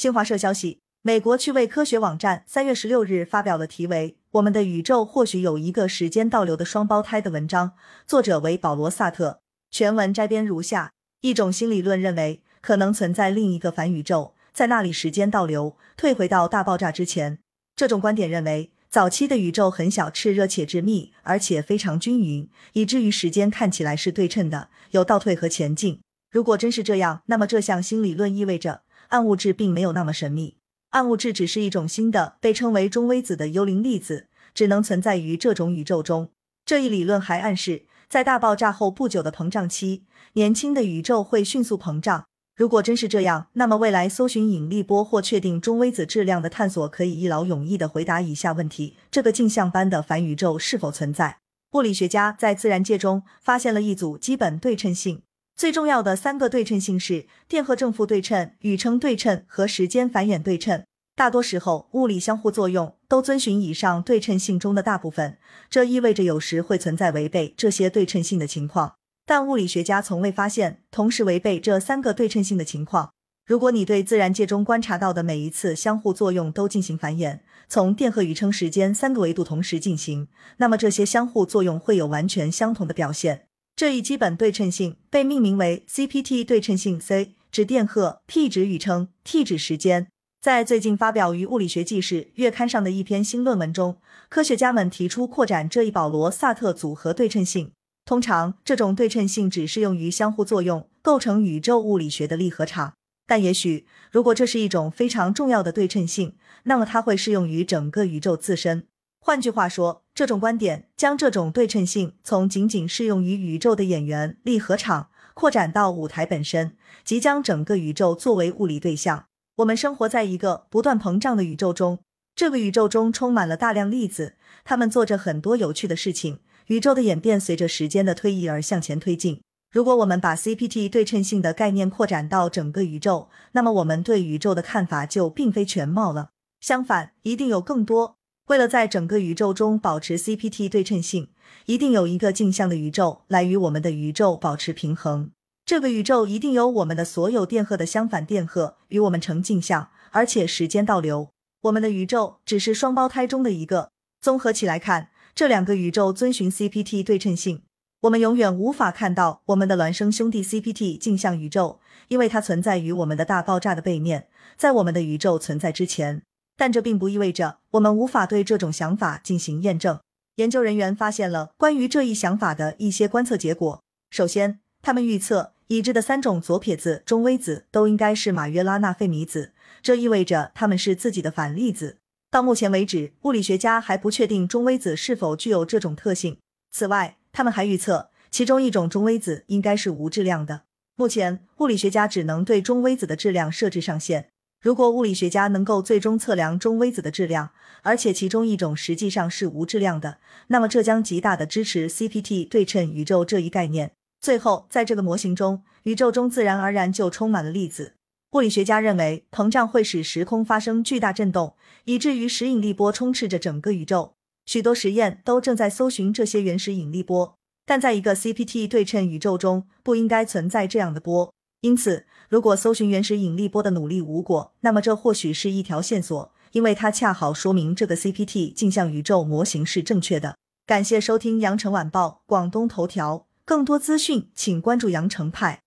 [0.00, 7.72] 新华社消息，美国趣味科学网站三月十六日发表了题为《我们的宇宙或许有一个时间倒流的双胞胎》的文章，
[8.06, 9.40] 作者为保罗·萨特。
[9.70, 10.90] 全文摘编如下：
[11.20, 17.38] 一种新理论认为，可能存在另一个反宇宙，在那里时间倒流，退回到大爆炸之前。
[17.76, 26.00] 这种观点认为，早期的宇宙很小、炽热且致密，而且非常均匀，以至于时间看起来是对称的，有倒退和前进。
[26.30, 28.80] 如果真是这样，那么这项新理论意味着。
[29.10, 30.56] 暗物质并没有那么神秘，
[30.90, 36.30] 暗物质只是一种新的被称为中微子的幽灵粒子，只能存在于这种宇宙中。
[36.64, 40.04] 这一理论还暗示，在大爆炸后不久的膨胀期，
[40.34, 42.26] 年轻的宇宙会迅速膨胀。
[42.54, 51.38] 如果真是这样，那么未来搜寻引力波或确定中微子质量的探索可以一劳永逸地回答以下问题：这个镜像般的反宇宙是否存在？
[51.72, 55.22] 物理学家在自然界中发现了一组基本对称性。
[55.60, 60.84] 最重要的三个对称性是电荷正负对称、宇称对称和时间繁衍对称。
[61.14, 65.36] 大多时候，物理相互作用都遵循以上对称性中的大部分，
[65.68, 68.94] 这意味着有时会存在违背这些对称性的情况。
[69.26, 73.12] 但物理学家从未发现同时违背这三个对称性的情况。
[73.44, 83.48] 如果你对自然界中观察到的每一次相互作用都进行繁衍，从电荷、宇称、时间三个维度同时进行，那么这些相互作用会有完全相同的表现。
[83.80, 90.08] 这一基本对称性被命名为 CPT 对称性，C 指电荷，P 指宇称，T 指时间。
[90.42, 93.96] 在最近发表于《物理学纪事》月刊上的一篇新论文中，
[94.28, 97.72] 科学家们提出扩展这一保罗·萨特组合对称性。
[98.04, 102.92] 通常，这种对称性只适用于相互作用构成宇宙物理学的力和场，
[103.26, 108.86] 但也许，如果这是一种非常重要的对称性，那么它会适用于整个宇宙自身。
[109.22, 110.02] 换句话说。
[110.20, 119.24] 这种观点将这种对称性从仅仅适用于宇宙的演员力合场扩展到舞台本身，即将整个宇宙作为物理对象。
[119.56, 122.00] 我们生活在一个不断膨胀的宇宙中，
[122.34, 126.40] 这个宇宙中充满了大量粒子，它们做着很多有趣的事情。
[126.66, 129.40] 宇宙的演变随着时间的推移而向前推进。
[129.72, 136.28] 如果我们把 CPT 对称性的概念扩展到整个宇宙，那么我们对宇宙的看法就并非全貌了。
[136.60, 138.18] 相反，一定有更多。
[138.50, 141.28] 为了在整个宇宙中保持 CPT 对称性，
[141.66, 145.30] 一定有一个镜像的宇宙来与我们的宇宙保持平衡。
[145.64, 151.28] 这个宇宙一定有我们的所有电荷的相反电荷与我们成镜像，而且时间倒流。
[151.62, 153.90] 我们的宇宙只是双胞胎中的一个。
[154.20, 157.62] 综合起来看，这两个宇宙遵循 CPT 对称性。
[158.00, 161.78] 我们永远无法看到我们的孪生兄弟 CPT 镜像宇宙，
[162.08, 166.22] 因为它存在于我们的大爆炸的背面，在我们的宇宙存在之前。
[166.60, 169.98] 但这并不意味着我们无法对这种想法进行验证。
[170.36, 173.82] 研究人员发现了关于这一想法的一些观测结果。
[174.10, 181.96] 首先，他们预测已知的三种左撇子中微子都应该是马约拉纳费米子，这意味着它们是自己的反粒子。
[182.30, 186.36] 到目前为止，物理学家还不确定中微子是否具有这种特性。
[186.70, 190.64] 此外，他们还预测其中一种中微子应该是无质量的。
[190.96, 194.29] 目前，物理学家只能对中微子的质量设置上限。
[194.60, 197.50] 如果物理学家能够最终测量中微子的质量，
[197.82, 203.92] 而且其中一种实际上是无质量的，那么这将极大的支持 CPT 对称宇宙这一概念。
[204.20, 207.94] 最后，在这个模型中，宇宙中自然而然就充满了粒子。
[208.32, 211.56] 物理学家认为，膨胀会使时空发生巨大震动，
[211.86, 214.12] 以至于实引力波充斥着整个宇宙。
[214.44, 217.34] 许多实验都正在搜寻这些原始引力波，
[217.64, 221.32] 但在一个 CPT 对称宇宙中，不应该存在这样的波。
[221.62, 230.36] 因此，如果搜寻原始引力波的努力无果，那么这或许是一条线索，因为它恰好说明这个 CPT 镜像宇宙模型是正确的。
[230.66, 235.60] 感谢收听羊城晚报广东头条，更多资讯请关注羊城派。